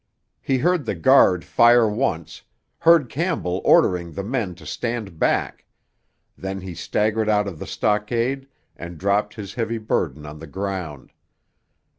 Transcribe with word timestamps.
He 0.41 0.57
heard 0.57 0.85
the 0.87 0.95
guard 0.95 1.45
fire 1.45 1.87
once, 1.87 2.41
heard 2.79 3.07
Campbell 3.07 3.61
ordering 3.63 4.13
the 4.13 4.23
men 4.23 4.55
to 4.55 4.65
stand 4.65 5.19
back; 5.19 5.63
then 6.35 6.61
he 6.61 6.73
staggered 6.73 7.29
out 7.29 7.47
of 7.47 7.59
the 7.59 7.67
stockade 7.67 8.47
and 8.75 8.97
dropped 8.97 9.35
his 9.35 9.53
heavy 9.53 9.77
burden 9.77 10.25
on 10.25 10.39
the 10.39 10.47
ground. 10.47 11.11